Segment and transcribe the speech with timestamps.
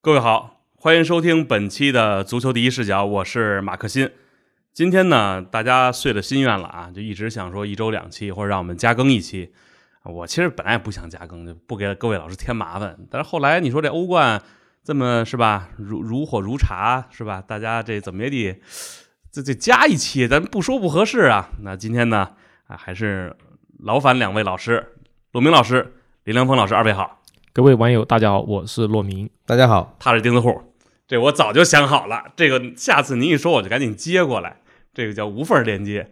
[0.00, 4.08] 各位好，欢迎收听本期的足球第一视角，我是马克新。
[4.72, 9.52] 今天呢，大家遂了心愿了啊，就一直想说一周两期，或者让我们加更一期。
[10.04, 12.96] 我其实本来也不想加更，就不给各位老师添麻烦。
[13.10, 14.40] 但是后来你说这欧冠
[14.84, 17.42] 这么是吧，如如火如茶是吧？
[17.42, 18.62] 大家这怎么也得
[19.32, 21.50] 这这加一期，咱不说不合适啊。
[21.62, 22.34] 那今天呢，
[22.68, 23.36] 啊还是
[23.80, 24.94] 劳烦两位老师，
[25.32, 27.17] 骆明老师、林良锋老师，二位好。
[27.58, 29.28] 各位网友，大家好，我是骆明。
[29.44, 30.62] 大家好，他是钉子户，
[31.08, 32.32] 这我早就想好了。
[32.36, 34.60] 这个下次您一说，我就赶紧接过来。
[34.94, 36.08] 这个叫无缝连接。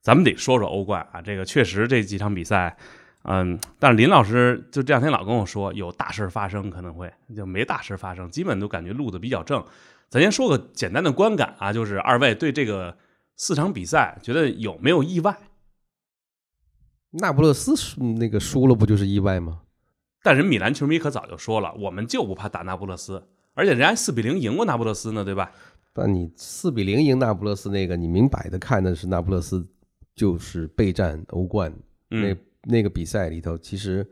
[0.00, 2.78] 咱们得说说欧冠啊，这个确实这几场比赛。
[3.24, 9.62] 嗯，但是林老师就这两天老跟我说有大事发生，可能会就没大事发生，基本都感觉路子比较正。
[10.08, 12.96] 咱先说个简单的观感啊，就是二位对这个
[13.36, 15.36] 四场比赛觉得有没有意外？
[17.10, 17.74] 那不勒斯
[18.18, 19.60] 那个输了不就是意外吗？
[20.22, 23.22] 但人米兰球迷可早就说了，我们就不怕打那不勒斯，
[23.54, 25.50] 而且人家四比零赢过那不勒斯呢，对吧？
[25.94, 29.66] 那你四比零赢那不勒斯那个，你明摆的看的是那不勒斯
[30.14, 31.72] 就是备战欧冠
[32.08, 32.36] 那。
[32.64, 34.06] 那个比赛里头，其实，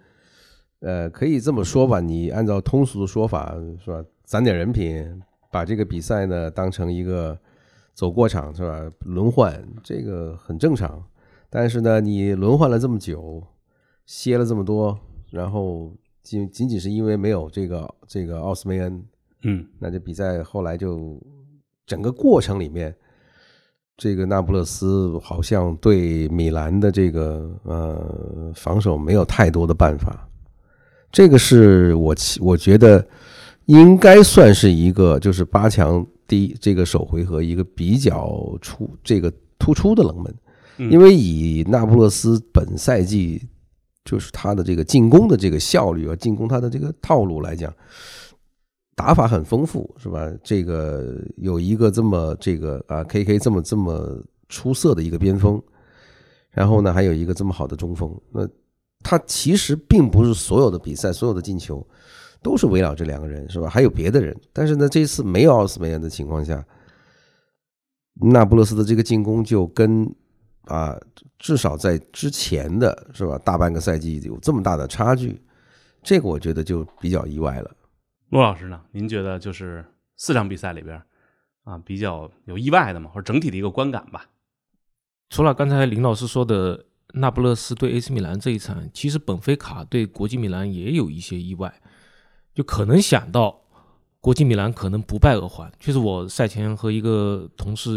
[0.80, 5.20] 呃，可以这么说吧，你按照通俗的说法是吧，攒点人品，
[5.52, 7.38] 把这个比赛呢当成一个
[7.92, 8.90] 走过场是吧？
[9.00, 11.04] 轮换这个很正常。
[11.50, 13.46] 但是呢，你轮换了这么久，
[14.06, 14.98] 歇了这么多，
[15.30, 19.04] 然后仅仅仅是因为没有这个这个奥斯梅恩，
[19.42, 21.20] 嗯，那这比赛后来就
[21.86, 22.94] 整个过程里面。
[24.00, 30.28] 这个那不勒斯好像对米兰的这个呃防守没有太多的办法，
[31.10, 33.04] 这个是我我觉得
[33.64, 40.32] 应该算是一个就是八强第一这个首回合一个比较出这个突出的冷门，
[40.92, 43.48] 因为以那不勒斯本赛季
[44.04, 47.72] 就是他的这个进攻的这个效率啊，进攻他的这个套路来讲。
[48.94, 50.28] 打法很丰富，是吧？
[50.42, 55.62] 这个有一个这么这个啊，K K 这么这么出色的一个边锋，
[56.50, 58.12] 然后呢，还有一个这么好的中锋。
[58.32, 58.44] 那
[59.04, 61.86] 他其实并不是所有的比赛、所有的进球
[62.42, 63.68] 都是围绕这两个人，是吧？
[63.68, 64.36] 还有别的人。
[64.52, 66.66] 但是呢，这一次没有奥斯梅恩的情况下，
[68.14, 70.12] 那不勒斯的这个进攻就跟
[70.68, 70.96] 啊，
[71.38, 75.40] 至少在之前的是吧，大半个赛季有这么大的差距，
[76.02, 77.70] 这个我觉得就比较意外了。
[78.30, 78.80] 陆老师呢？
[78.92, 79.84] 您觉得就是
[80.16, 81.02] 四场比赛里边
[81.64, 84.26] 啊，比较有意外的嘛，或者整体的一个观感吧？
[85.30, 91.80] 除了刚才林老师说的那不勒斯对 AC 米兰这一场，其实本菲卡对国际米兰也有一些意外，
[92.54, 93.62] 就可能想到
[94.20, 95.72] 国际米兰可能不败而还。
[95.78, 97.84] 确实，我赛前和一个同事